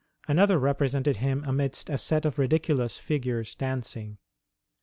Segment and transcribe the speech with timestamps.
[0.27, 4.17] Another represented him amidst a set of ridiculous figures dancing.